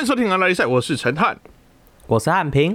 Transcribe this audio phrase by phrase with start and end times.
[0.00, 1.38] 欢迎收听《阿拉力赛》，我是陈汉。
[2.06, 2.74] 我是汉平。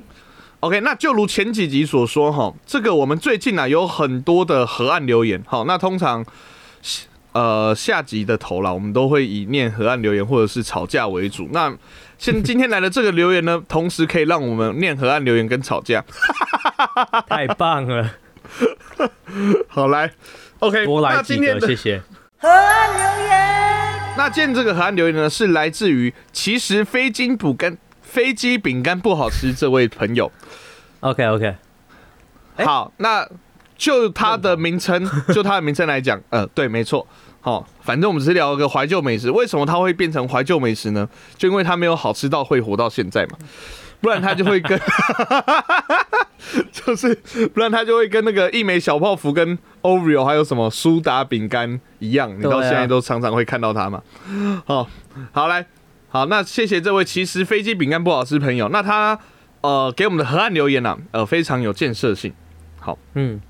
[0.60, 6.24] OK，那就如前几集所说哈，这个我们最近啊有很多的河岸留言，好，那通常
[7.32, 11.50] 呃下集的头啦，我们都会以念河岸留言或者是吵架为主。
[11.52, 11.76] 那
[12.20, 16.06] 现 今天来的这个留言呢，同时可以让我们念河岸留言跟吵架。
[17.28, 18.12] 太棒了，
[19.68, 20.12] 好来
[20.60, 22.04] ，OK，多来几个，那今天的谢谢。
[24.18, 30.32] 那今天这个河岸留言呢，是来自于其实飞机补干飞机饼干不好吃这位朋友。
[31.02, 31.56] OK OK，
[32.56, 33.28] 哎好，那
[33.78, 37.06] 就它的名称，就它的名称来讲，呃，对，没错。
[37.42, 41.08] 好、反正我们只是聊一个怀旧美食，为什么它会变成怀旧美食呢？
[41.38, 43.38] 就因为它没有好吃到会活到现在嘛，
[44.00, 44.80] 不然它就会跟，
[46.72, 47.16] 就是
[47.54, 54.02] 不然他就会跟那个一枚小泡芙跟 Oreo 还有什么苏打饼干一样，你到现在都常常会看到它嘛。
[54.66, 54.88] 好，
[55.32, 55.66] 好来，
[56.10, 59.18] 好，那谢谢这位其实飞机饼干不好吃朋友，那他
[59.62, 62.34] 呃给我们的河岸留言呢、啊，呃非常有建设性。
[62.80, 63.42] 好嗯，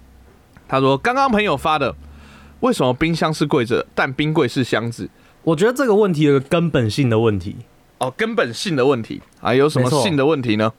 [0.68, 1.94] 他说：“刚刚朋友发的，
[2.62, 5.09] 为什么冰箱是柜子，但冰柜是箱子？
[5.44, 7.58] 我觉得这个问题有个根本性的问题，
[7.98, 10.72] 哦，根本性的问题啊，有什么性的问题呢？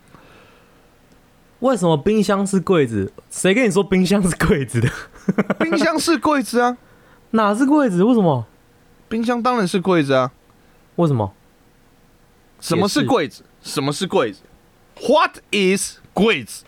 [1.60, 3.12] 为什么冰箱是柜子？
[3.30, 4.90] 谁跟你说冰箱是柜子的？
[5.58, 6.76] 冰箱是柜子啊，
[7.32, 8.02] 哪是柜子？
[8.04, 8.46] 为什么？
[9.08, 10.32] 冰箱当然是柜子啊。
[10.96, 11.32] 为什么？
[12.60, 13.44] 什么是柜子？
[13.62, 14.40] 什么是柜子
[15.08, 16.64] ？What is 柜子？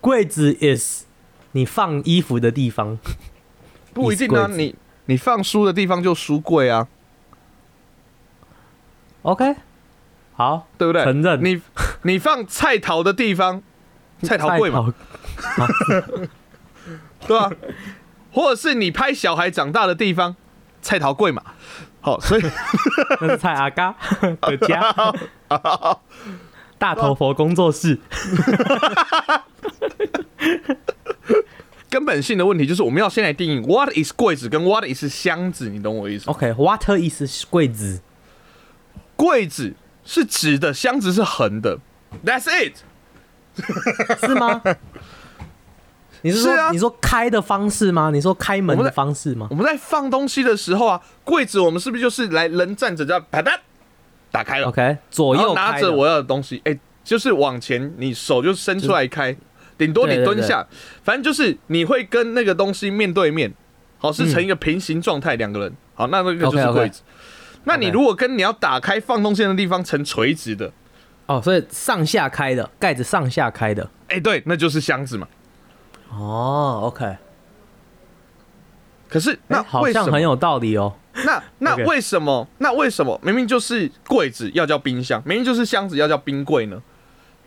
[0.00, 1.04] 柜子 is
[1.52, 2.98] 你放衣服的地方。
[3.94, 4.74] 不一定啊你
[5.06, 6.86] 你放书的地方就书柜啊
[9.22, 9.56] ，OK，
[10.38, 11.02] 好，对不对？
[11.02, 11.60] 承认你
[12.02, 13.60] 你放菜桃的地方，
[14.22, 14.94] 菜桃贵嘛，
[15.36, 15.66] 菜
[17.26, 17.50] 对吧、
[18.30, 20.36] 或者是你拍小孩长大的地方，
[20.80, 21.42] 菜桃贵嘛。
[22.00, 22.48] 好，所以桃
[23.20, 23.92] 那是蔡阿嘎
[24.42, 24.94] 的家。
[26.78, 27.98] 大头佛工作室。
[31.90, 38.00] 根本性的问题就是我们要先来定义 what is 柜子跟 what is 箱子，你懂我意思？OK，water、is 柜子。
[39.16, 39.74] 柜子
[40.08, 41.78] 是直的，箱子是横的。
[42.24, 42.78] That's it。
[44.24, 44.62] 是吗？
[46.22, 48.10] 你是说你说开的方式吗？
[48.12, 49.54] 你说开门的方式吗我？
[49.54, 53.56] 们在放东西的时候啊，柜子我们是不是就是来人站着这样啪嗒
[54.32, 59.36] 打开了 OK，左右拿着我要的东西，哎、就是往前，你手就伸出来开，
[59.76, 60.66] 顶多你蹲下，
[61.04, 63.52] 反正就是你会跟那个东西面对面，
[63.98, 67.02] 好是成一个平行状态，两个人，好，那那个就是柜子。
[67.68, 70.72] 那你如果跟你要打开放东西的地方成垂直的，
[71.26, 73.88] 哦，所以上下开的盖子上下开的。
[74.08, 75.28] 哎、对，那就是箱子嘛。
[76.10, 77.16] 哦，OK，
[79.06, 79.86] 可是那那好？
[79.92, 80.94] 像很有道理哦。
[81.26, 82.48] 那那为什么？
[82.58, 86.82] 那为什么明明就是柜子要叫冰箱，明明就是箱子要叫冰柜呢？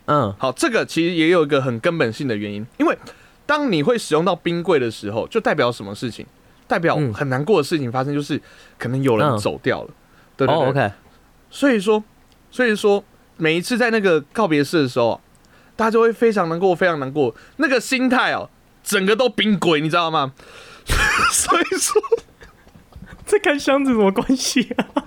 [0.05, 2.95] 嗯，好，这个其实也有一个很根本性的原因，因为
[3.47, 6.25] 当你会使用到冰柜的时候，就代表什么事情？
[6.67, 8.39] 代表嗯很难过的事情发生，就是
[8.77, 9.89] 可能有人嗯走掉了，
[10.45, 10.65] 对对对。
[10.65, 10.91] 哦，OK，
[11.49, 12.03] 所以说，
[12.49, 13.03] 所以说
[13.37, 15.19] 每一次在那个告别式的时候啊，
[15.75, 18.49] 大家就会非常难过，非常难过，那个心态哦，
[18.83, 20.33] 整个都冰鬼，你知道吗？
[21.31, 22.01] 所以说，
[23.25, 25.05] 这跟箱子什么关系啊？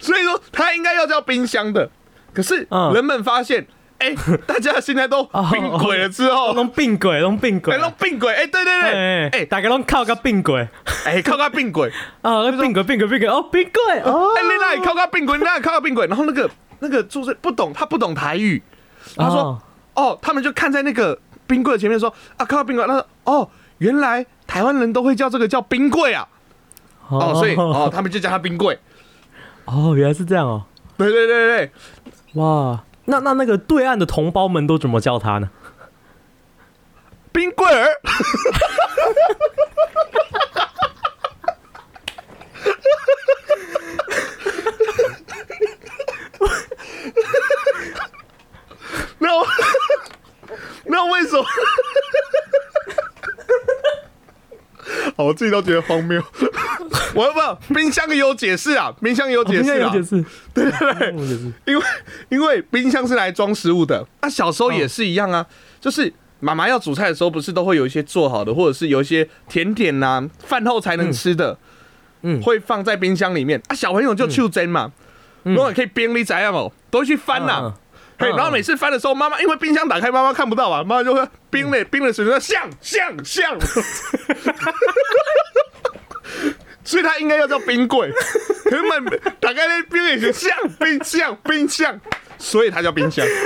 [0.00, 1.90] 所以说他应该要叫冰箱的，
[2.32, 3.66] 可是嗯人们发现，
[3.98, 4.14] 哎、
[4.46, 9.44] 大家现在都冰鬼了之后，弄并轨，弄并轨哎，，弄冰鬼，哎、对对对，哎哎。
[9.44, 10.68] 大家都靠个并轨
[11.04, 11.90] 哎，靠个冰鬼，
[12.22, 18.62] 啊，并轨并轨并轨哦，并轨哦哎，你那里靠个冰鬼，你那里靠个冰鬼，然后那个那个住是不懂，他不懂台语，
[19.16, 19.62] 他说，哦。
[19.94, 26.28] 哦，他们就看在那个冰柜的前面说，啊，靠个冰柜，他说，哦，原来台湾人都会叫这个叫冰柜啊，
[27.08, 28.78] 哦，所以哦，他们就叫他冰柜，
[29.64, 30.64] 哦，原来是这样哦，
[30.98, 31.70] 对对对对，
[32.34, 35.50] 哇，那那那个对岸的同胞们都怎么叫他呢？
[37.32, 38.00] 冰棍儿，
[49.18, 49.46] 那我
[50.84, 51.44] 那为什么？
[55.16, 56.22] 好，我自己都觉得荒谬。
[57.16, 57.54] 我要不要？
[57.74, 58.92] 冰箱也有解释啊？
[59.00, 59.90] 冰箱也有解释啊。
[59.90, 60.24] 哦有，解释，
[60.54, 61.14] 对对对，
[61.66, 61.84] 因为
[62.28, 65.44] 因为冰箱是来装食物的，那、小时候也是一样啊，
[65.80, 71.58] 就是妈妈要煮菜的时候，不是都会有一些做好的，或者是有一些甜点呐、饭后才能吃的，
[72.22, 72.40] 嗯。
[72.42, 73.60] 会放在冰箱里面。
[73.68, 73.74] 啊。
[73.74, 74.92] 小朋友就去蒸嘛，
[75.42, 77.72] 然后也可以冰你怎样哦，都会去翻呐、嗯
[78.18, 83.56] 嘿，嗯然后每次翻的时候，妈妈因为冰箱打开，妈妈看不到啊，妈妈就会冰了冰了水说像像像，
[86.86, 88.10] 所以它应该要叫冰柜。
[88.64, 88.98] 可是买
[89.38, 92.00] 打开那冰也是像冰箱，冰箱，
[92.38, 93.26] 所以它叫冰箱。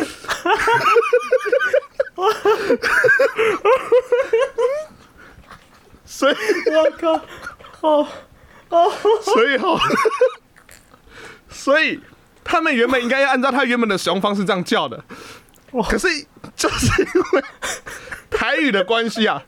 [6.04, 6.34] 所以
[6.70, 7.12] 我靠，
[7.81, 8.06] 哦
[8.69, 8.92] 哦，
[9.22, 9.81] 所以哈，
[11.48, 11.98] 所以
[12.44, 15.02] 他们原本应该要按照他原本的使用方式这样叫的，
[15.88, 16.08] 可是
[16.56, 17.42] 就是因为
[18.31, 19.42] 台语的关系啊，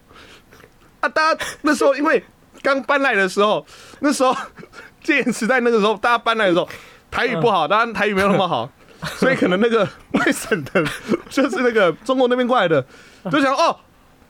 [1.01, 2.25] 啊，大家那时候因为
[2.63, 3.67] 刚搬来的时候，
[4.01, 4.35] 那时候
[5.03, 6.69] 戒严时代那个时候，大家搬来的时候
[7.11, 8.71] 台语不好，当然台语没有那么好，
[9.17, 10.85] 所以可能那个 外省的，
[11.29, 12.85] 就是那个中国那边过来的，
[13.31, 13.81] 就想哦，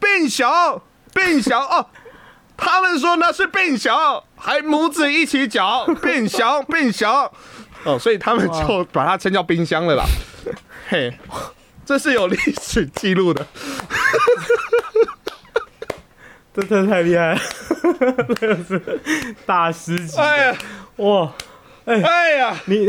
[0.00, 0.82] 变小
[1.14, 1.86] 变小哦。
[2.54, 7.32] 他们说那是变小，还拇指一起搅，变小变小，
[7.82, 10.04] 哦，所以他们就把它称叫冰箱了啦。
[10.88, 11.18] 嘿，
[11.84, 13.44] 这是有历史记录的，
[16.54, 17.38] 这真的太厉害了，
[18.68, 19.00] 是
[19.46, 20.22] 大师级的。
[20.22, 20.56] 哎呀，
[20.96, 21.32] 哇，
[21.86, 22.86] 哎呀，你，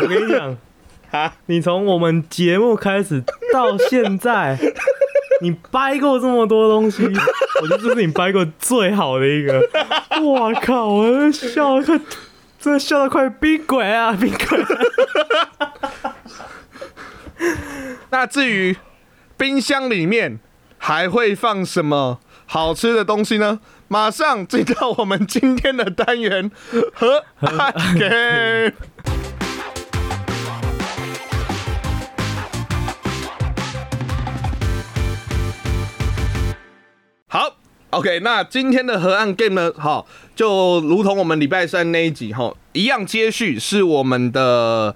[0.00, 0.56] 我跟你讲，
[1.12, 3.22] 啊，你从我们节目开始
[3.52, 4.58] 到现在，
[5.42, 7.04] 你掰过这么多东西，
[7.60, 9.60] 我觉得这是你掰过最好的一个。
[10.22, 12.00] 我靠，我都笑得快，
[12.58, 14.64] 真的笑得快冰鬼啊，冰鬼！
[18.08, 18.74] 那至于
[19.36, 20.38] 冰箱里面
[20.78, 22.20] 还会放什么
[22.54, 23.58] 好吃的东西呢？
[23.88, 26.52] 马上进到我们今天的单元
[26.92, 28.72] 和爱给。
[37.26, 37.56] 好
[37.90, 39.72] ，OK，那今天的河岸 game 呢？
[39.76, 44.94] 好，就如同我们礼拜三那一集哈一样，接续是我们的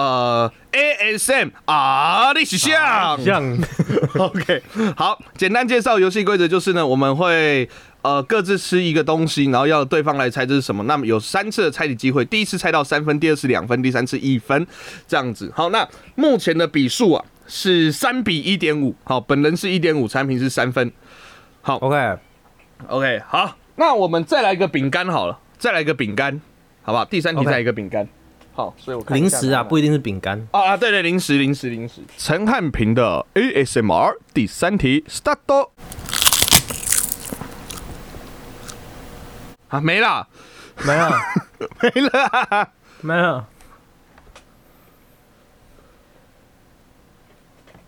[0.00, 3.22] 呃 ASM 啊历史项。
[3.22, 3.58] 像
[4.18, 4.62] OK，
[4.96, 7.68] 好，简单介绍游戏规则就是呢，我们会
[8.00, 10.82] 呃各自吃一个东西，然后要对方来猜这是什么。
[10.84, 14.66] 那么有三次的猜题机会，第一次猜到三分，第二次两分，第三次一分，
[15.06, 15.52] 这样子。
[15.54, 18.94] 好，那目前的比数啊是三比一点五。
[19.04, 20.90] 好，本人是一点五，产品是三分。
[21.60, 26.40] 好 OK，OK，好，那我们再来一个饼干好了，再来一个饼干，
[26.82, 27.04] 好不好？
[27.04, 28.08] 第三题再来一个饼干。
[28.52, 30.46] 好，所以我看零食啊，不一定是饼干。
[30.50, 32.02] 啊啊，对对，零食零食零食。
[32.18, 35.68] 陈汉平的 ASMR 第三题，start。
[39.68, 40.28] 啊，没了，
[40.84, 41.12] 没了，
[41.80, 42.68] 没了啊。
[43.00, 43.46] 没了。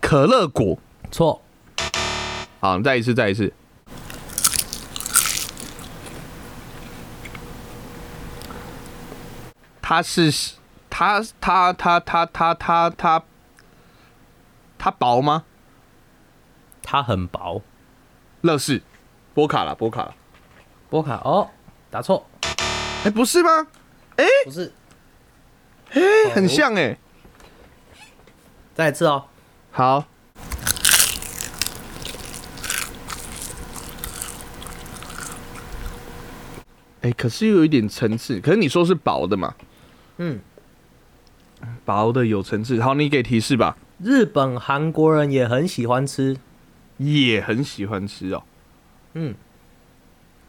[0.01, 0.79] 可乐果，
[1.11, 1.43] 错，
[2.61, 3.53] 好，再一次，再一次。
[9.93, 10.33] 它是
[10.89, 12.25] 它它它它
[12.55, 13.23] 它它
[14.79, 15.45] 它薄吗？
[16.83, 17.61] 它很薄。
[18.41, 18.81] 乐视，
[19.35, 20.15] 波卡了，波卡了。
[20.89, 21.51] 波卡哦，
[21.91, 22.27] 打错，
[23.05, 23.67] 哎、不是吗？
[24.17, 24.73] 哎不是。
[25.91, 26.01] 哎、
[26.35, 26.97] 很像哎、
[28.75, 29.27] 再一次哦。
[29.73, 30.07] 好，
[37.03, 38.41] 哎、可是又有一点层次。
[38.41, 39.55] 可是你说是薄的嘛？
[40.25, 40.39] 嗯，
[41.85, 42.81] 薄的有层次。
[42.81, 43.77] 好，你给提示吧。
[43.99, 46.37] 日本、韩国人也很喜欢吃。
[46.99, 48.45] 也很喜欢吃哦。
[49.15, 49.35] 嗯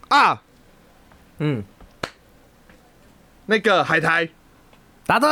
[0.09, 0.43] 啊，
[1.39, 1.63] 嗯，
[3.47, 4.29] 那个海苔。
[5.07, 5.29] 答对。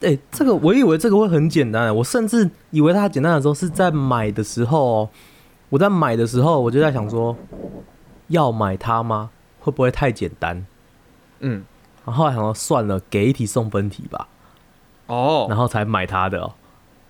[0.02, 5.10] 哎、这个我以为这个会很简单，我甚至以为它简单的时候是在买的时候哦。
[5.68, 7.36] 我在买的时候，我就在想说，
[8.28, 9.30] 要买它吗？
[9.60, 10.66] 会不会太简单？
[11.40, 11.64] 嗯，
[12.04, 14.28] 然后后来想说算了，给一题送分题吧，
[15.06, 16.54] 哦，然后才买他的哦。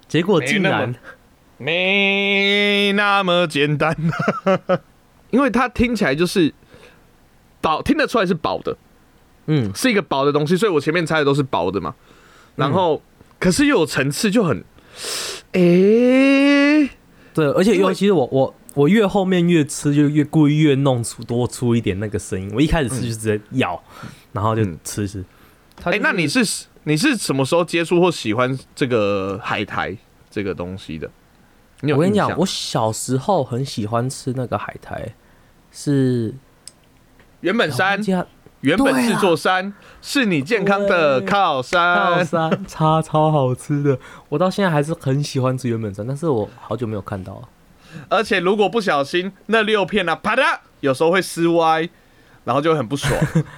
[0.06, 0.94] 结果竟然
[1.56, 3.96] 没那么简单，
[5.30, 6.52] 因为它听起来就是
[7.60, 8.76] 薄，听得出来是薄的，
[9.46, 11.94] 嗯，是一个薄的东西，所以我前面猜的都是薄的嘛。
[12.56, 13.02] 然后，
[13.40, 14.64] 可是又有层次，就很，
[15.52, 16.88] 诶、
[17.32, 22.50] 对，而且因为尤其是我我我越后面越吃，就越故意越弄出多出一点那个声音。
[22.54, 23.80] 我一开始吃就直接咬，
[24.32, 25.24] 然后就嗯吃吃。
[25.84, 29.96] 哎、哎、那你是你是什么时候接触或喜欢这个海苔
[30.28, 31.10] 这个东西的？
[31.80, 35.14] 你我跟你讲，我小时候很喜欢吃那个海苔，
[35.70, 36.34] 是
[37.40, 38.00] 原本山
[38.60, 42.50] 原本是座山，是你健康的靠山靠山。
[42.50, 43.98] 山，超超好吃的。
[44.30, 47.48] 我到现在还是很喜欢吃原本山，但是我好久没有看到了。
[48.08, 51.88] 而且如果不小心那六片啊，啪嗒，有时候会撕歪，
[52.44, 53.12] 然后就很不爽。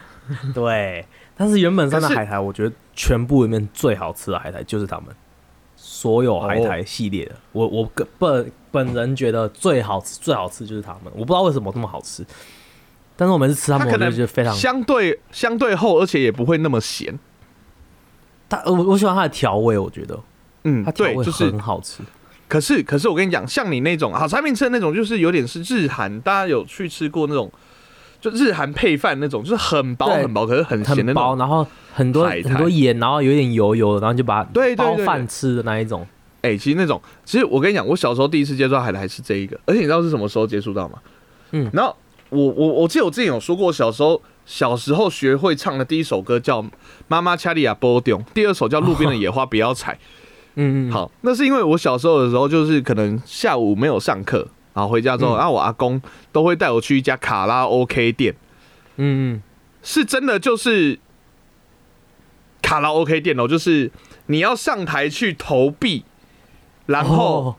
[0.55, 5.15] 对，但是原本山的海苔，我觉得全部里面最好吃的海苔就是他们，
[5.77, 12.25] 所有海苔系列的，我我个本本人觉得最好吃最好吃就是他们，我不知道为什么这么好吃。
[13.19, 17.19] 但是我每次吃它们，我就它可能觉得非常，相对相对厚，而且也不会那么咸。
[18.49, 20.21] 它我我喜欢它的调味，我觉得
[20.65, 22.03] 嗯它，调对，味就是很好吃。
[22.49, 27.51] 可是，可是我跟你讲，像你那种好产品吃的那种，就是有点是日韩，大家有去吃过那种，
[28.21, 31.39] 就日韩配饭那种，就是很薄很薄，可是很咸的很薄，那种。
[31.39, 36.07] 然后很多很多盐，然后有点油油的，然后就把对对对对饭吃的那一种。
[36.43, 40.99] 哎、其实那种，其实我跟你讲，我小时候第一次接触到海苔是这一个，而且你知道是什么时候接触到吗？
[41.51, 41.97] 嗯然后
[42.29, 46.63] 我我我记得我之前有说过，小时候小时候学会唱的第一首歌叫
[47.09, 49.95] 《妈妈恰利亚波丢》，第二首叫《路边的野花 不要采》。
[50.57, 55.39] 嗯嗯，好，那是因为我小时候的时候，就是可能下午没有上课，然后回家之后，嗯。
[55.39, 56.01] 然后我阿公
[56.33, 58.35] 都会带我去一家卡拉 OK 店，
[58.97, 59.43] 嗯嗯，
[59.83, 60.99] 是真的就是
[62.61, 63.91] 卡拉 OK 店哦，就是
[64.27, 66.05] 你要上台去投币，
[66.87, 67.57] 然后哦。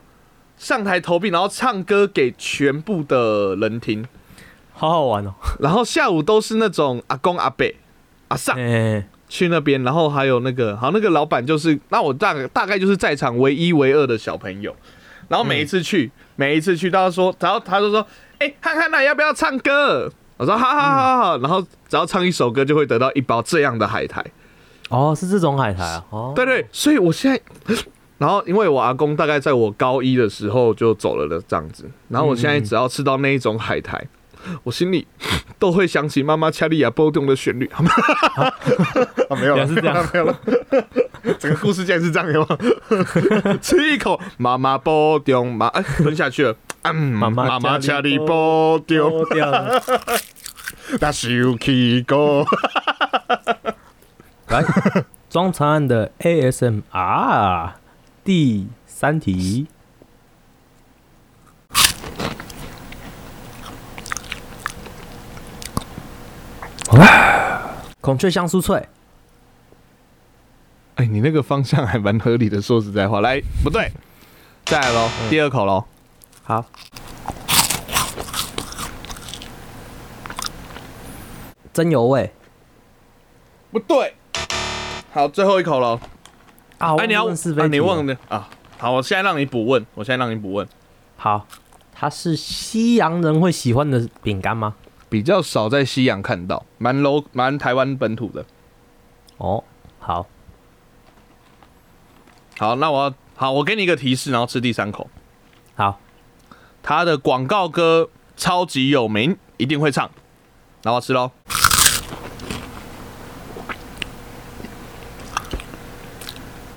[0.58, 4.04] 上台投币，然后唱歌给全部的人听，
[4.72, 5.34] 好好玩哦。
[5.60, 7.64] 然后下午都是那种阿公阿伯
[8.26, 14.74] 阿上哎，去那边，然后还有那个好那个老板就是，那我大概大概就是在场唯一唯二的小朋友，
[15.28, 18.06] 然后每一次去，每一次去，他说，然后他就说，
[18.38, 20.10] 哎、汉汉娜要不要唱歌？
[20.38, 24.24] 我说好好好好好，然后只要唱一首歌就会得到一包这样的海苔。
[24.88, 26.04] 哦，是这种海苔啊。
[26.10, 27.74] 哦，对对，所以我现在，
[28.18, 34.02] 然后因为我阿公大概在我高一的时候就走了的这样子，然后我现在只要吃到那一种海苔，
[34.62, 35.06] 我心里
[35.58, 37.68] 都会想起妈妈恰利亚波动的旋律。
[37.74, 40.40] 啊，没有了，是这样 没有了。
[41.38, 42.56] 整个故事竟然是这样，有吗？
[43.60, 46.54] 吃一口，妈妈波动，妈哎吞下去了。
[46.82, 49.26] 嗯，妈妈妈妈恰利波动。
[51.00, 52.44] 那是起歌。
[54.48, 54.64] 来，
[55.28, 57.72] 装长按的 ASMR
[58.24, 59.66] 第三题。
[68.00, 68.88] 孔雀香酥脆，
[70.94, 73.92] 哎，你那个方向还蛮合理的，说实在话，来不对，
[74.64, 75.84] 再来喽，第二口喽。
[76.42, 76.64] 好。
[81.72, 82.32] 真油味
[83.70, 84.14] 不对，
[85.12, 86.00] 好，最后一口喽。
[86.78, 86.96] 啊！
[86.96, 88.48] 哎，你要忘了问是非啊，你题了忘了啊？
[88.78, 90.66] 好，我现在让你补问，我现在让你补问，
[91.16, 91.46] 好，
[91.92, 94.74] 它是西洋人会喜欢的饼干吗？
[95.08, 98.44] 比较少在西洋看到，蛮 low，蛮台湾本土的。
[99.38, 99.64] 哦，
[99.98, 100.26] 好，
[102.58, 105.08] 好，那我好，我给你一个提示，然后吃第三口。
[105.76, 106.00] 好，
[106.82, 110.10] 他的广告歌超级有名，一定会唱。
[110.82, 111.30] 然后我吃喽。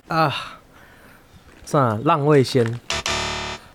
[0.07, 0.59] 啊，
[1.65, 2.79] 算了，浪味仙。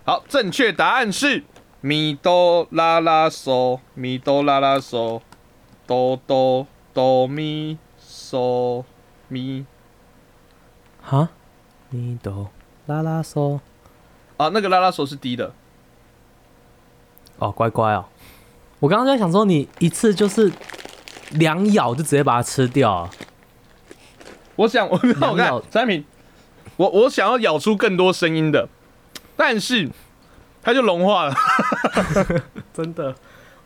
[0.04, 1.42] 好，正确答案是
[1.86, 5.20] 咪哆啦啦嗦，咪哆啦啦嗦，
[5.86, 8.82] 哆哆哆咪嗦
[9.28, 9.64] 咪。
[11.00, 11.28] 哈，
[11.90, 12.50] 咪哆
[12.86, 13.60] 啦啦嗦。
[14.36, 15.52] 啊，那个啦啦嗦是低的。
[17.38, 18.06] 哦，乖乖哦。
[18.80, 20.52] 我刚刚在想说，你一次就是
[21.30, 23.10] 两咬就直接把它吃掉啊。
[24.56, 26.04] 我想， 我看两咬产品，
[26.78, 28.68] 我我想要咬出更多声音的，
[29.36, 29.88] 但是
[30.66, 31.34] 它就融化了，
[32.74, 33.14] 真的。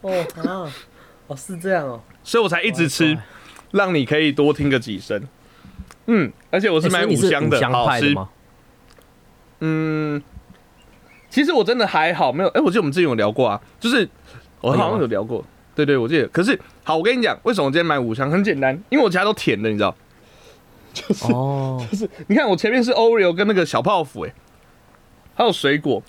[0.03, 0.71] 哦啊，
[1.29, 1.99] 哦是这样哦。
[2.23, 3.17] 所以我才一直吃，
[3.71, 5.27] 让你可以多听个几声。
[6.09, 8.13] 嗯，而且我我是买五香的，香好吃。
[8.13, 8.29] 吗？
[9.61, 10.23] 嗯，
[11.31, 12.51] 其实我真的还好，没有。
[12.51, 14.07] 哎、我记得我们之前有聊过啊，就是
[14.61, 15.43] 我好像有聊过。
[15.75, 16.29] 对对，我记得。
[16.29, 18.31] 可是好，我跟你讲，为什么我今天买五香？
[18.31, 19.97] 很简单，因为我其他都甜的，你知道。
[20.93, 24.35] 就是，就是，你看我前面是 Oreo 跟那个小泡芙，哎，
[25.35, 26.03] 还有水果，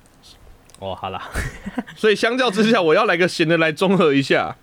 [0.81, 1.29] 哦，好啦。
[1.95, 4.55] 所以相较之下，我要来个咸的来综合一下。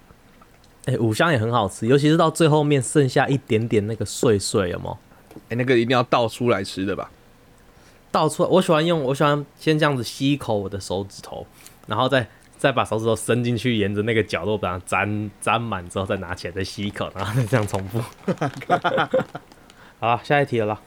[0.86, 4.98] 哎、五香也很好吃，尤其是到最后面剩下一点点那个碎碎，有没有？
[5.50, 7.10] 哎、那个一定要倒出来吃的吧？
[8.10, 11.46] 倒出来，我喜欢用，我喜欢先这样子吸一口我的手指头，
[11.86, 18.00] 然后再再把手指头伸进去，沿着那个角落把它沾沾满之后，再拿起来再吸一口，然后再这样重复。
[20.00, 20.80] 好了，下一题了啦。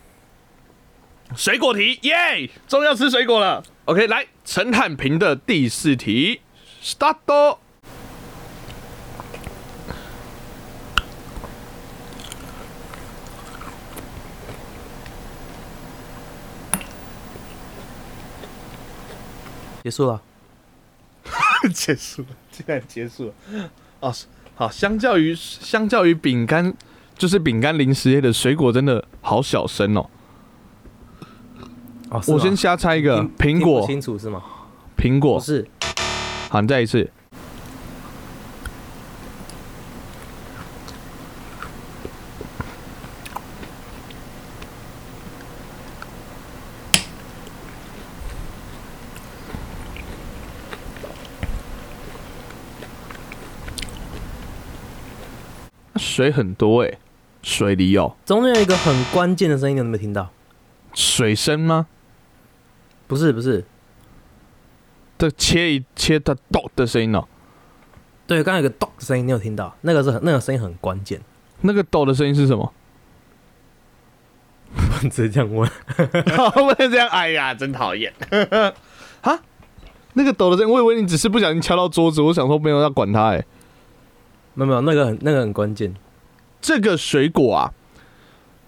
[1.36, 2.50] 水果题，耶！
[2.68, 3.64] 终于要吃水果了。
[3.86, 6.42] OK，来陈汉平的第四题
[6.84, 7.58] ，start。
[19.84, 20.22] 结束了。
[21.74, 23.34] 结束了，竟然结束了。
[24.00, 24.14] 哦，
[24.54, 26.72] 好，相较于相较于饼干，
[27.18, 30.08] 就是饼干零食类的水果，真的好小声哦。
[32.28, 34.44] 我先瞎猜一个苹果，清楚是吗？
[34.98, 35.66] 苹果是，
[36.50, 37.10] 好，再一次。
[55.96, 57.00] 水很多诶，
[57.42, 60.30] 水里有，中间有一个很关键的声音，你有没有听到？
[60.94, 61.88] 水声吗？
[63.12, 63.62] 不是不是，
[65.18, 67.28] 这切一切它咚的声音哦，
[68.26, 69.76] 对，刚刚有个咚的声音，你有听到？
[69.82, 71.20] 那个是很那个声音很关键，
[71.60, 72.72] 那个抖的声音是什么？
[75.12, 75.70] 直接这样问。
[75.98, 78.14] 不能这样，哎呀，真讨厌！
[79.22, 79.38] 哈，
[80.14, 83.46] 那个抖的声音，我以为你只是不小心敲到桌子，我想说没有要管它哎、
[84.54, 85.94] 没有没有，那个很那个很关键。
[86.62, 87.74] 这个水果啊，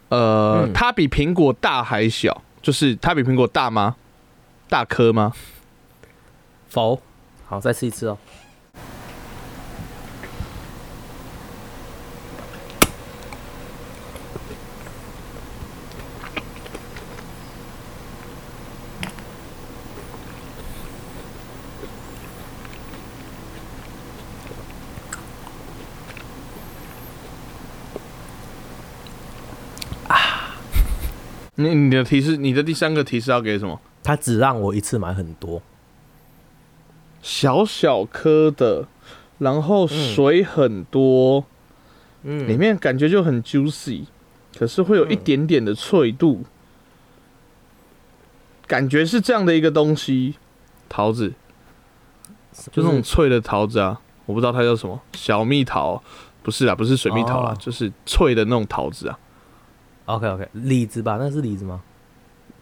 [0.10, 3.96] 呃，嗯它比苹果大还小，就是它比苹果大吗？
[4.74, 5.32] 大颗吗？
[6.68, 7.00] 否，
[7.46, 8.18] 好，再吃一次哦。
[31.56, 33.80] 你你的提示，你的第三个提示要给什么？
[34.04, 35.62] 他只让我一次买很多，
[37.22, 38.88] 小小颗的，
[39.38, 41.46] 然后水很多，
[42.24, 42.48] 嗯。
[42.48, 44.06] 里面感觉就很 juicy，
[44.58, 46.44] 可是会有一点点的脆度，
[48.68, 50.36] 感觉是这样的一个东西，
[50.90, 51.34] 桃子，
[52.72, 56.04] 就那种脆的桃子啊，我不知道它叫什么，小蜜桃，
[56.42, 57.58] 不是啦，不是水蜜桃啦，哦。
[57.58, 59.18] 就是脆的那种桃子啊
[60.06, 61.18] ，OK OK，李子吧？
[61.18, 61.82] 那是李子吗？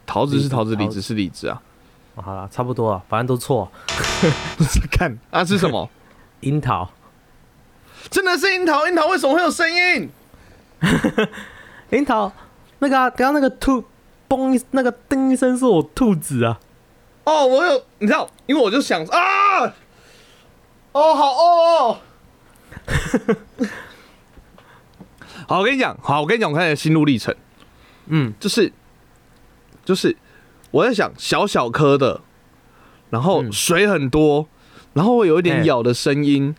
[0.06, 1.62] 桃子是桃子，李子是李子啊，
[2.16, 3.72] 哦、好了，差不多了，反正都错。
[4.92, 5.90] 看 啊是什么？
[6.42, 6.90] 樱桃，
[8.10, 10.10] 真的是樱桃，樱桃为什么会有声音？
[11.92, 12.32] 樱桃，
[12.80, 13.84] 那个啊，刚刚那个兔
[14.28, 16.60] 嘣一那个叮一声是我兔子啊。
[17.24, 19.66] 哦，我有，你知道，因为我就想啊，
[20.92, 21.46] 哦，好哦
[21.80, 21.98] 哦。
[25.48, 27.36] 好，我跟你讲，好，我跟你讲，我看你的心路历程，
[28.08, 28.74] 嗯，就是，
[29.84, 30.16] 就是
[30.72, 32.22] 我在想小小颗的，
[33.10, 33.52] 然后嗯。
[33.52, 34.48] 水很多，
[34.94, 36.56] 然后会有一点咬的声音，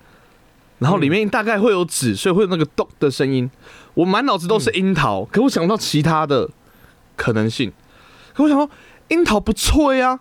[0.79, 3.51] 然后里面大概会有纸，所以会有那个咚的声音。
[3.95, 6.49] 我满脑子都是樱桃，可我想不到其他的
[7.17, 7.73] 可能性。
[8.35, 8.71] 可我想说，
[9.09, 10.21] 樱桃不脆啊，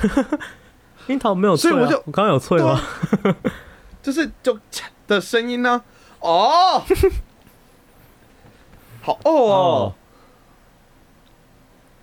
[1.08, 2.80] 樱桃没有脆、啊，所以我就我刚刚有脆吗？
[4.02, 4.56] 就是就
[5.06, 5.82] 的声音呢、
[6.20, 6.84] 哦，
[9.02, 9.30] 好哦。
[9.32, 9.94] 哦，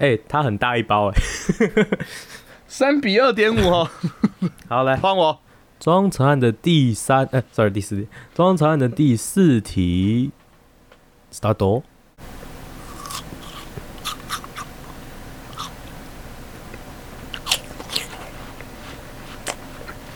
[0.02, 1.14] 哎、它很大一包哎、
[2.68, 3.88] 三比二点五哦，
[4.68, 5.40] 好来，换我。
[5.80, 10.32] 庄成案的第三，哎、s o r r y 第四题，装成案的第四题
[11.32, 11.84] ，start。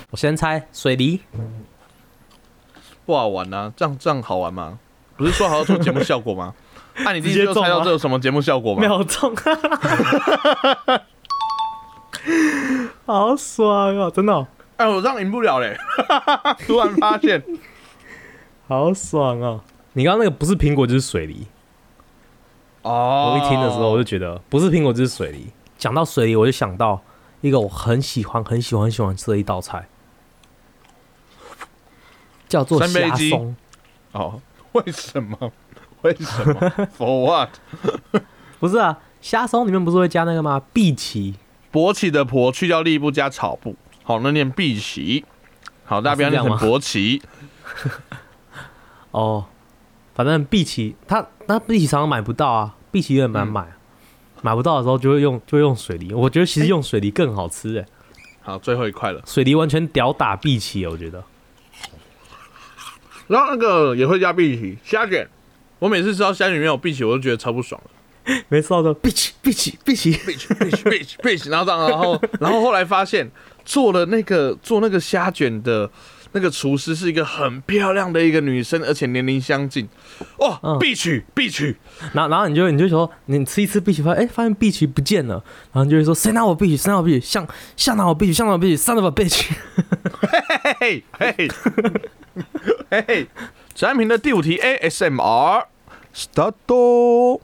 [0.09, 1.19] 我先猜水泥，
[3.05, 4.79] 不好玩啊，这样这样好玩吗？
[5.17, 6.53] 不是说好要做节目效果吗？
[6.97, 8.81] 那、 你第一次就猜到这有什么节目效果吗？
[8.81, 9.35] 秒中，
[13.05, 14.47] 好爽哦，真的哦、
[14.77, 15.77] 哎，我这样赢不了嘞！
[16.65, 17.43] 突然发现，
[18.67, 19.61] 好爽哦！
[19.93, 21.47] 你刚刚那个不是苹果就是水梨，
[22.81, 25.47] 哦我一听的时候我就觉得不是苹果就是水梨。
[25.77, 27.01] 讲到水梨，我就想到
[27.41, 29.87] 一个我很喜欢、很喜欢、很喜欢吃的一道菜，
[32.47, 33.55] 叫做虾松。
[34.13, 34.41] 哦，
[34.75, 35.51] 为什么？
[36.03, 36.59] 为什么
[36.97, 37.49] ？For what？
[38.59, 40.61] 不是啊，虾松里面不是会加那个吗？
[40.71, 41.35] 碧琪。
[41.71, 45.25] 勃起的勃去掉力不加草部，好，那念碧琪。
[45.83, 47.21] 好，大家不要念成勃起。
[49.11, 49.45] 哦，
[50.13, 53.67] 反正碧琪，他那碧琪常常买不到啊，碧琪也很难买，
[54.41, 56.13] 买不到的时候就会用就会用水梨。
[56.13, 57.85] 我觉得其实用水梨更好吃哎、
[58.41, 59.21] 好，最后一块了。
[59.25, 61.23] 水梨完全屌打碧琪，我觉得。
[63.27, 65.27] 然后那个也会加碧琪虾卷，
[65.79, 67.91] 我每次吃到虾卷里面有碧琪，我都觉得超不爽的。
[68.49, 73.29] 没吃到的碧琪碧琪碧琪，碧琪碧琪碧琪碧琪，然后这样，然后 然后后来发现
[73.63, 75.87] 做了那个做那个虾卷的
[76.31, 79.87] 那个厨师是一个很漂亮的一个女生，而且年龄相近。
[80.39, 80.79] 哇，嗯。
[80.79, 81.75] 必取必取，
[82.13, 85.35] 然后然后你就你就说你吃一次碧琪，发现哎发现碧琪不见了，
[85.71, 89.51] 然后你就会说谁拿我碧琪，谁拿我碧琪，像像拿我碧琪，像拿我碧琪，son of a bitch。
[90.19, 91.47] 嘿嘿嘿嘿
[93.07, 93.27] 嘿。
[93.73, 95.65] 展品的第五题 ASMR
[96.13, 97.41] start。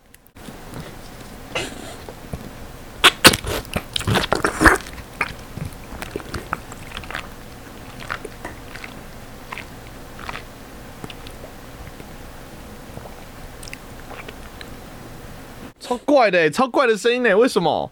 [15.79, 17.91] 超怪的、欸，超怪的声音呢、欸为什么？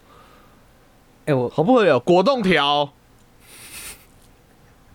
[1.26, 2.00] 哎、我好不合理哦！
[2.00, 2.94] 果冻条，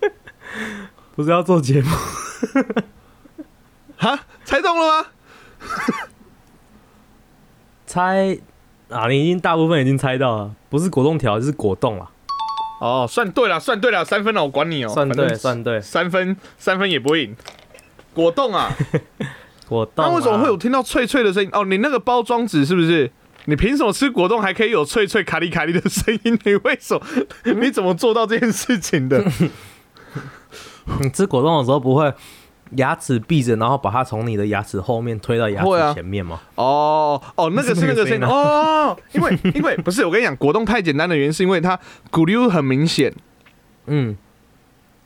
[1.15, 1.89] 不是要做节目，
[4.62, 5.08] 动了吗？
[7.86, 8.38] 猜
[8.89, 12.12] 啊，你已经大部分已经猜到了，不是果冻条就是果冻啊，
[12.82, 14.89] 哦，算对了，算对了，三分了，我管你哦。
[14.89, 17.36] 算对算对，三分，三分也不会赢。
[18.13, 18.71] 果冻啊，
[19.67, 20.10] 果冻、啊。
[20.10, 21.50] 那为什么会有听到脆脆的声音？
[21.54, 23.12] 哦，你那个包装纸是不是？
[23.48, 26.39] 你凭什么吃果冻还可以有脆脆卡里卡里的声音？
[26.43, 27.06] 你为什么？
[27.62, 29.24] 你怎么做到这件事情的？
[31.02, 32.13] 你 吃果冻的时候不会
[32.71, 36.39] 牙齿闭着，然后把它从你的牙齿后面推到牙会啊齿前面吗？
[36.56, 41.80] 哦哦，那个是那个声音哦，因为因为不是我跟你讲，果冻太简单的原因是因为它
[42.12, 43.13] 骨溜很明显，
[43.86, 44.17] 嗯，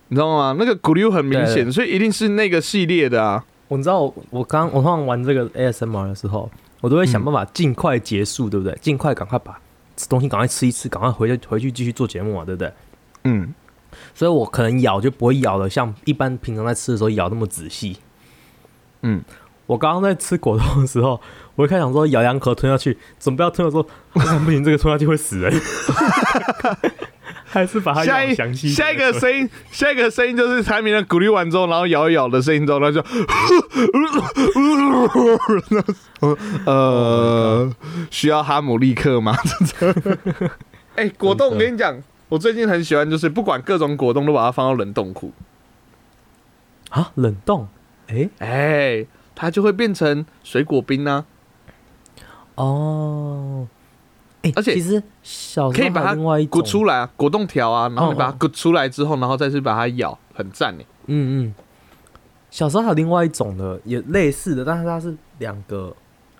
[0.08, 0.56] 你知道吗？
[0.58, 3.44] 那个骨溜很明对显，所以一定是那个系列的啊。
[3.68, 6.50] 我知道我我刚我通常玩这个 ASMR 的时候，
[6.82, 8.76] 我都会想办法尽快结束，对不对？
[8.82, 9.60] 尽快赶快把
[10.10, 12.72] 东西赶快吃一吃，赶快回去回去继续做节目嘛，对不对？
[13.26, 13.54] 嗯，
[14.14, 17.98] 所以我可能咬就不会咬的像一般平常在吃的时候咬那么仔细。
[19.02, 19.24] 嗯，
[19.66, 21.22] 我刚刚在吃果冻的时候，
[21.56, 25.54] 我一开始想说咬两口吞下去，准备要吞的时候，我想不行，这个吞下去会死人，
[27.46, 28.70] 还是把它下一咬详细。
[28.70, 33.02] 下一个声音，下一个声音就是产品的鼓励完之后，然后咬一咬的声音之后，他就，
[36.66, 37.74] 呃，
[38.12, 39.36] 需要哈姆立克吗？
[40.96, 41.98] 哎、果冻，我跟你讲，
[42.30, 45.32] 我最近很喜欢，就是不管各种果冻都把它放到冷冻库，
[46.92, 47.68] 啊，冷冻，
[48.08, 51.26] 哎、哎、它就会变成水果冰啊，
[52.56, 53.68] 哦，
[54.44, 56.16] 哎、而且其实小可以把它
[56.50, 60.86] 鼓，出来啊，果冻条啊，然后你把它鼓出来之后，然后再去把它咬，很赞哎。
[61.08, 61.54] 嗯嗯，
[62.52, 65.96] 小时候还有另外一种的，也类似的，但是它是两个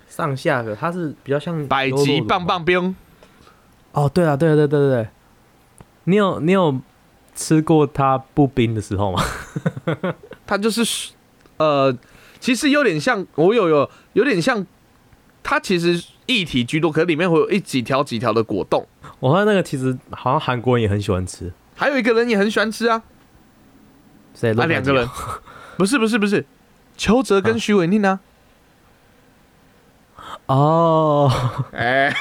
[0.08, 2.94] 上下的，它是比较像百吉棒棒冰，
[3.90, 5.08] 哦，对啊，对啊，对对对对，
[6.10, 6.80] 你有你有
[7.34, 9.22] 吃过它不冰的时候吗？
[10.46, 11.12] 它就是
[11.58, 11.96] 呃，
[12.40, 14.66] 其实有点像，我有有有点像，
[15.42, 18.86] 它其实液体居多，可是里面会有一几条几条的果冻。
[19.20, 23.02] 我看那个其实好像韩国人也很喜欢吃，还有一个人也很喜欢吃啊，
[24.34, 24.50] 谁？
[24.52, 25.08] 啊，两个人，
[25.76, 26.44] 不是不是不是，
[26.96, 28.20] 邱泽跟徐伟宁啊，
[30.46, 31.30] 哦
[31.72, 32.12] 哎、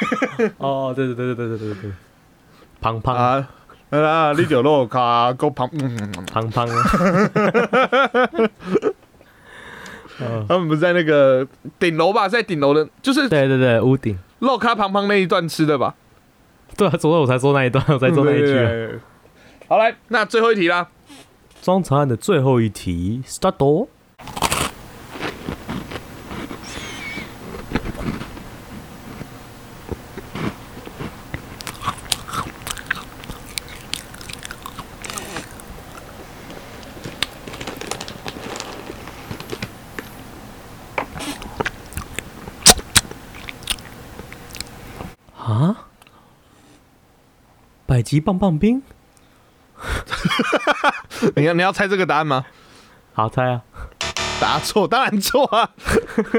[0.58, 1.92] 哦，对对对对对对对对，
[2.80, 3.16] 胖胖。
[3.16, 3.50] 啊
[3.90, 6.68] 啊，你就落卡个胖嗯胖胖。
[10.48, 11.48] 他们不是在那个
[11.80, 12.28] 顶楼吧？
[12.28, 15.96] 在顶楼的，就是对对对，屋顶肉卡胖胖那一段吃的吧？
[16.78, 19.00] 对啊，昨天我才说那一段，我才说那一句、
[19.68, 20.88] 好来，那最后一题啦，
[21.62, 23.88] 庄长案的最后一题，start。
[47.90, 48.84] 百级棒棒冰，
[51.36, 52.46] 你要你要猜这个答案吗？
[53.14, 53.64] 好猜啊！
[54.40, 55.72] 答错，当然错啊！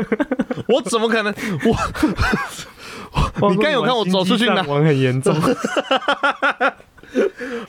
[0.70, 1.34] 我怎么可能？
[3.40, 5.34] 我 你刚有看我走出去拿玩很严重，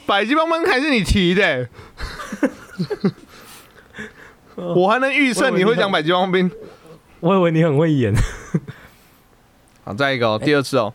[0.06, 1.68] 百级棒棒还是你提的、
[4.56, 6.52] 我还能预测你会讲百级棒棒冰。
[7.20, 8.14] 我以为你很会演。
[9.84, 10.94] 好，再一个哦，第二次哦。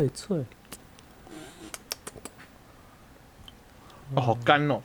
[0.00, 0.44] 脆脆，
[4.14, 4.80] 哦，好干哦！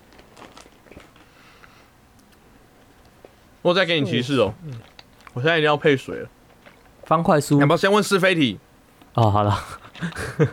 [3.61, 4.53] 我再给你提示哦，
[5.33, 6.29] 我现在一定要配水了。
[7.05, 8.59] 方块酥要不要先问是非题？
[9.13, 9.57] 哦，好了，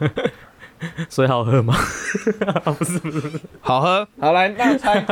[1.11, 1.75] 水好喝吗？
[2.79, 4.07] 不是不是不是，好喝。
[4.21, 5.05] 好来，那猜。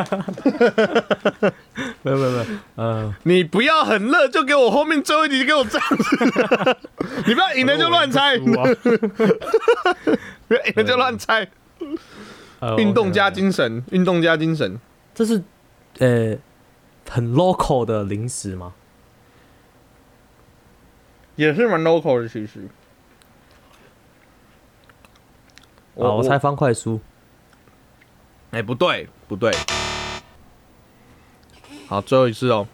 [2.03, 2.45] 没有没有没有，
[2.77, 6.17] 嗯，你不要很热就给我后面最后一题就给我这样子，
[7.27, 8.51] 你不要赢了就乱猜，不
[10.55, 11.49] 要赢了就乱猜。
[12.61, 14.79] 呃运动加精神，运动加精神。
[15.15, 15.43] 这是
[15.99, 16.37] 呃
[17.09, 18.75] 很 local 的零食吗？
[21.37, 22.69] 也是蛮 local 的，其实。
[25.97, 27.01] 啊，我猜，方块酥。
[28.51, 29.51] 哎、不对，不对。
[31.91, 32.69] 好，最后一次哦。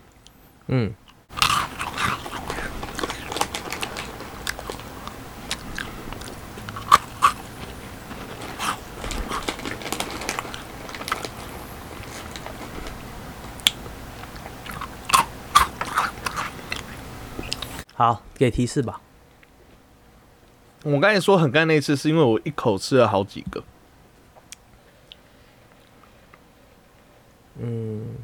[0.67, 0.93] 嗯，
[17.95, 19.01] 好，给提示吧。
[20.85, 23.65] 我刚才说很干那一次，是因为我一口吃了好几个。
[27.59, 28.17] 嗯，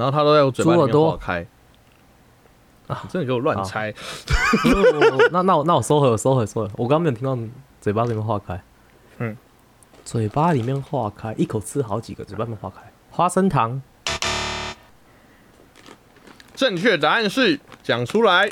[0.00, 1.46] 然后它都在我嘴巴里面开。
[2.86, 3.94] 啊你真的给我乱猜！
[5.30, 6.70] 那那我那我收回，我收回，收回。
[6.76, 7.38] 我刚刚没有听到
[7.80, 8.60] 嘴巴里面化开。
[9.18, 9.36] 嗯，
[10.04, 12.80] 嘴巴里面化开，一口吃好几个，嘴巴里面化开。
[13.10, 13.80] 花生糖，
[16.54, 18.50] 正确答案是讲出来。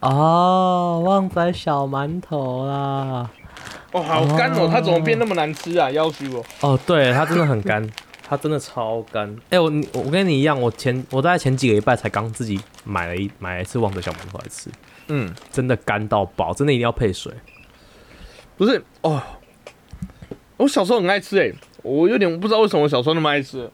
[0.00, 3.28] 哦，旺仔小馒头啦。
[3.92, 5.90] 哦，好干哦，它怎么变那么难吃啊？
[5.90, 6.44] 要求我。
[6.66, 7.86] 哦，对，它真的很干，
[8.28, 9.36] 它真的超干。
[9.50, 14.68] 哎、我你我跟你一样，我前我大概前几个礼拜才刚自己买了一买了一次旺仔小馒头来吃，
[15.08, 17.32] 嗯，真的干到爆，真的一定要配水。
[18.56, 19.22] 不是哦，
[20.56, 23.70] 我小时候很爱吃诶、我有点不知道为什么我小时候那么爱吃。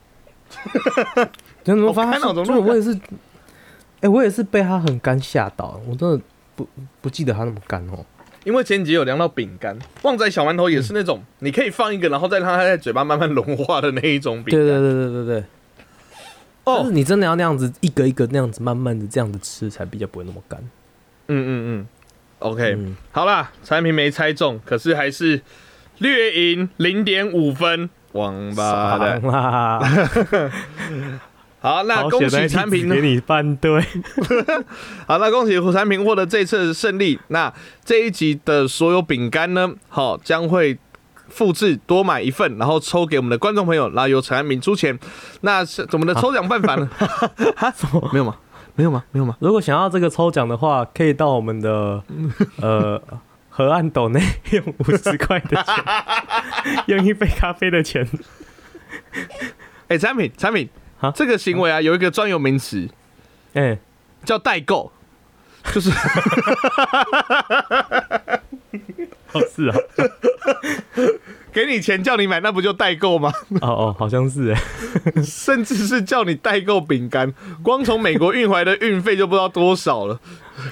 [1.64, 3.00] 真的，我发干现哦怎么那么就我也是，
[4.00, 6.20] 哎、我也是被它很干吓到，我真的
[6.54, 6.68] 不
[7.00, 8.04] 不记得它那么干哦。
[8.44, 14.66] 因为前几集有聊到饼干，旺仔小馒头也是那种、你可以放一个，然后再让它在嘴巴慢慢融化的那一种饼干。
[14.66, 15.44] 对对对对对对，
[16.64, 20.58] 但是哦，你真的要那样子一个一个那样子慢慢的这样子吃，才比较不会那么干。
[21.28, 21.86] 嗯嗯嗯
[22.40, 25.40] ，OK，、嗯，好啦，产品没猜中，可是还是
[25.98, 29.22] 略赢零点五分，王八蛋。
[31.64, 33.00] 好，那恭喜产品呢给？
[33.00, 33.80] 你半对。
[35.06, 37.16] 好，那恭喜产品获得这次的胜利。
[37.28, 37.52] 那
[37.84, 40.76] 这一集的所有饼干呢，好将会
[41.28, 44.98] 复制多买一份，然后抽给我们的观众朋友，然后由陈安明出钱。
[45.42, 46.90] 那是我们的抽奖办法呢？
[47.56, 47.72] 哈，
[48.12, 48.36] 没有吗？
[48.74, 49.04] 没有吗？
[49.12, 49.36] 没有吗？
[49.38, 52.02] 如果想要这个抽奖的话，可以到我们的
[52.60, 53.00] 呃
[53.48, 54.20] 河岸斗内
[54.50, 55.84] 用五十块的钱，
[56.96, 58.08] 用一杯咖啡的钱。
[59.88, 62.88] 哎、产品产品啊，这个行为啊，有一个专有名词
[63.54, 63.78] 哎、
[64.24, 64.92] 叫代购，
[65.72, 65.90] 就是
[69.32, 69.76] 哦是啊，
[71.52, 73.32] 给你钱叫你买，那不就代购吗？
[73.60, 74.60] 哦哦，好像是哎，
[75.22, 80.20] 甚至是叫你代购饼干，光从美国运回来的运费就不知道多少了。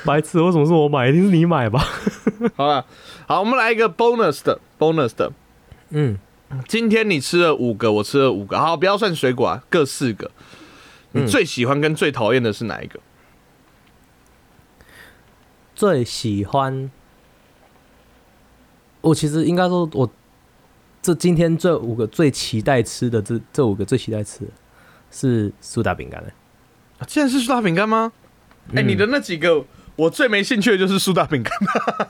[0.04, 1.08] 白痴，为什么是我买？
[1.08, 1.82] 一定是你买吧？
[2.56, 2.84] 好了，
[3.26, 5.32] 好，我们来一个 bonus 的 bonus 的。
[5.90, 6.18] 嗯，
[6.66, 10.30] 今天你吃了五个，我吃了五个，好，不要算水果啊，各四个。
[11.12, 13.00] 你嗯最喜欢跟最讨厌的是哪一个？
[15.74, 16.90] 最喜欢。
[19.00, 20.10] 我其实应该说，我
[21.00, 24.50] 这今天这五个最期待吃的这这五个最期待吃的
[25.10, 26.32] 是苏打饼干嘞。
[26.98, 28.12] 啊竟然是苏打饼干吗？
[28.74, 29.64] 哎、嗯你的那几个，
[30.00, 31.52] 我最没兴趣的就是苏打饼干。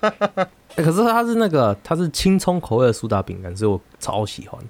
[0.76, 4.60] 欸可是它是那个它是青葱口味的苏打饼干，所以我超喜欢。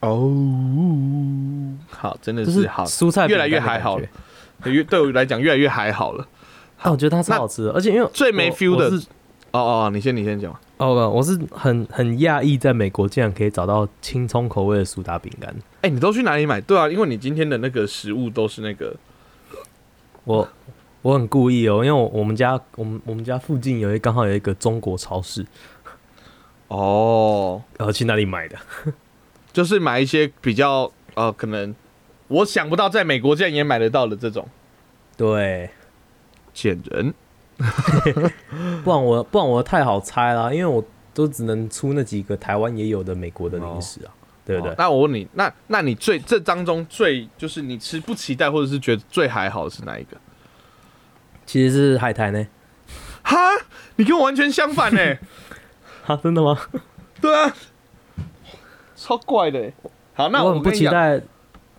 [0.00, 4.08] 哦，好，真的是是好，蔬菜越来越还好感
[4.62, 4.70] 觉。
[4.70, 6.26] 越对我来讲越来越还好了。
[6.82, 9.06] 但我觉得它超好吃的，而且因为最没 feel 的是
[9.52, 10.54] 哦哦，你先你先讲。
[10.76, 15.52] 哦，我是很很讶异，在美国竟然可以找到青葱口味的苏打饼干。
[15.80, 16.60] 哎、你都去哪里买？
[16.60, 18.94] 对啊，因为你今天的那个食物都是那个
[20.22, 20.46] 我
[21.02, 25.46] 我很故意哦，因为我我们家我们我们家附近有一刚好有一个中国超市，
[26.68, 28.56] 哦，然后去那里买的。
[29.52, 31.74] 就是买一些比较呃，可能
[32.28, 34.46] 我想不到在美国竟然也买得到的这种
[35.16, 35.70] 对，
[36.52, 37.14] 贱人。
[38.84, 44.12] 不然我不然我太好猜啦，因为我都只能出那几个台湾也有的美国的零食啊，
[44.44, 44.74] 对不对哦？
[44.78, 50.16] 那我问你，那那你最这当中最就是你吃不期待或者是觉得最还好的是哪一个？
[51.48, 52.46] 其实是海苔呢。
[53.22, 53.36] 哈，
[53.96, 55.00] 你跟我完全相反呢、
[56.04, 56.58] 哈，真的吗？
[57.22, 57.54] 对啊，
[58.94, 59.74] 超怪的欸、
[60.12, 61.18] 好，那我很不期待，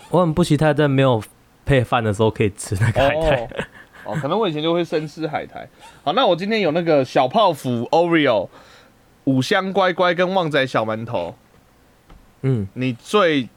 [0.09, 1.21] 我很不期待在没有
[1.65, 3.49] 配饭的时候可以吃那个海苔。
[4.05, 5.69] 哦，哦，可能我以前就会生吃海苔。
[6.03, 8.49] 好，那我今天有那个小泡芙、Oreo、
[9.25, 11.35] 五香乖乖跟旺仔小馒头，
[12.41, 13.47] 嗯，你最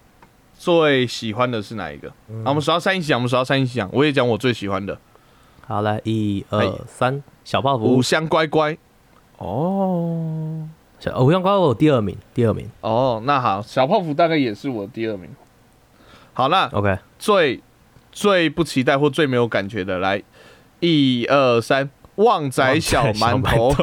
[0.59, 2.09] 最喜欢的是哪一个？
[2.45, 3.89] 啊，我们数到三一起讲，我们数到三一起讲。
[3.93, 4.99] 我也讲我最喜欢的
[5.73, 8.77] 好，来，一哎二三，小泡芙五，香乖乖。
[9.39, 10.69] 哦
[11.01, 12.69] 小五香瓜我第二名，第二名。
[12.83, 15.31] 哦，那好，小泡芙大概也是我第二名。
[16.35, 17.63] 好，那 OK，最
[18.13, 20.23] 最不期待或最没有感觉的，来，
[20.81, 23.75] 一二三，旺仔小馒头。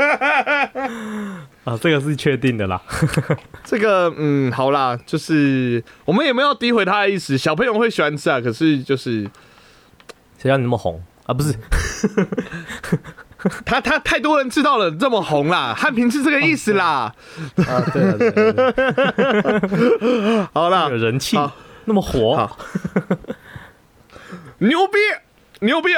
[1.64, 2.80] 啊，这个是确定的啦。
[3.64, 9.30] 这个嗯，好啦，就是我们也没有诋毁他的意思，小朋友会喜欢吃啊，可是就是
[10.38, 11.34] 谁让你那么红啊？
[11.34, 11.54] 不是，
[13.64, 17.14] 他他太多人知道了，这么红啦， 汉平是这个意思啦。
[17.66, 18.12] 啊，对
[20.52, 21.36] 好啦有，人气，
[21.86, 22.50] 那么火，
[24.58, 24.98] 牛逼
[25.60, 25.90] 牛逼，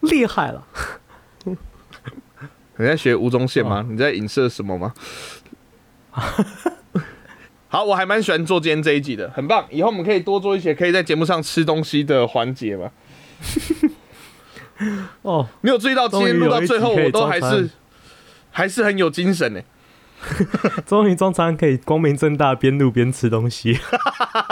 [0.00, 0.62] 厉害了。
[2.78, 3.84] 你在学吴宗宪吗？
[3.88, 4.92] 你在影射什么吗？
[7.68, 9.66] 好，我还蛮喜欢做今天这一集的，很棒。
[9.70, 12.90] 以后我们可以多做一些可以在节目上吃东西的环节嘛。
[15.22, 17.68] 哦，你有注意到今天录到最后，我都还是
[18.50, 19.60] 还是很有精神呢。
[20.86, 23.78] 终于中餐可以光明正大边录边吃东西，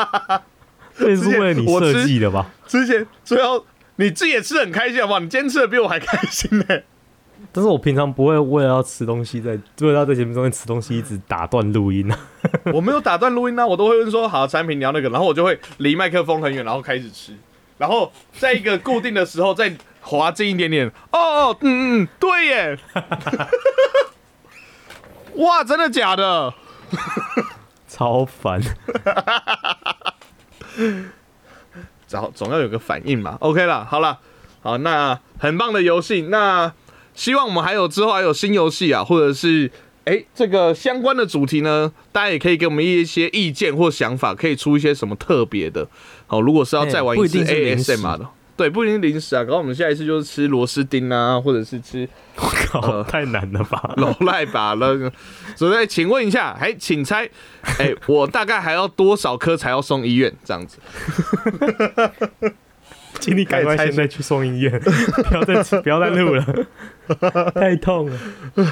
[0.97, 2.51] 这也是为了你设计的吧？
[2.67, 3.65] 之前最后
[3.97, 5.21] 你自己也吃的很开心，好不好？
[5.21, 6.65] 你今天吃的比我还开心呢。
[7.53, 12.19] 但是我平常不会为了要吃东西，在为了要在节目中间吃东西，一直打断录音啊。
[12.73, 17.37] 我没有打断录音啊，我都会问说好，产品你要那个，然后我就会离麦克风很远，然后开始吃，
[17.79, 20.87] 然后在一个固定的时候再滑近一点点。
[21.13, 22.79] 哦哦，嗯嗯，对耶。
[25.37, 26.55] 哇，真的假的？
[27.89, 28.61] 超烦。
[32.07, 33.37] 总总要有个反应嘛。
[33.41, 34.21] OK 了，好了，
[34.63, 36.73] 好，那很棒的游戏，那
[37.15, 39.73] 希望我们还有之后还有新游戏啊，或者是
[40.05, 45.89] 哎、这个相关的主题呢，大家也可以给我们一些意见或想法，可以出一些什么特别的。
[46.27, 48.29] 好，如果是要再玩一次哎不一定是零食 ASM 的。
[48.57, 53.95] 对，不一定是零食啊，搞我们下一次就是吃螺丝钉啊，或者是吃我靠，呃太难了吧？
[53.97, 55.13] 老赖吧那个。
[55.57, 57.29] 所以，请问一下，哎，请猜，
[57.79, 60.33] 哎，我大概还要多少颗才要送医院？
[60.45, 60.79] 这样子。
[63.21, 66.45] 请你赶快现在去送医院， 不要再吃不要再录了，
[67.55, 68.19] 太痛了。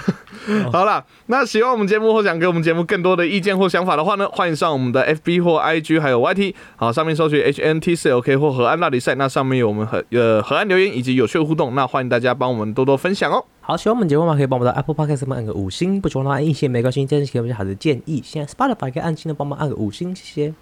[0.73, 13.45] 好了，那喜欢我们节目或想给我们节目更多的意见或想法的话呢，欢迎上我们的 FB 或 IG 还有 YT，好，上面搜寻 HNTCLK 或河岸大比赛，那上面有我们和呃河岸留言以及有趣的互动，那欢迎大家帮我们多多分享哦。
[13.61, 14.35] 好，喜欢我们节目吗？
[14.35, 18.21] 可以帮我们的 Apple Podcast 上面按个五星，不喜欢的话按一星没关系，这是给我们好的建议。
[18.25, 20.55] 现在 Spotify 可以按新的帮忙按个五星，谢谢。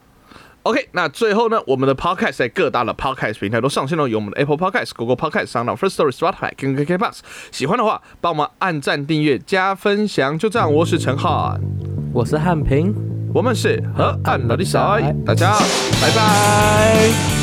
[0.62, 6.76] OK，那最后呢，我们的 Podcast 在各大的 Podcast 平台都上线了，有我们的 Apple Podcast、Google Podcast、s o u n d First Story、Spotify 跟
[6.76, 7.18] KK Bus。
[7.50, 10.38] 喜欢的话，帮我们按赞、订阅、加分享。
[10.38, 11.56] 就这样，我是陈浩，
[12.12, 12.94] 我是汉平，
[13.34, 15.58] 我们是河岸老弟赛，大家
[16.02, 17.39] 拜拜。